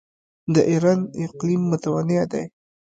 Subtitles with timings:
[0.53, 2.43] د ایران اقلیم متنوع دی.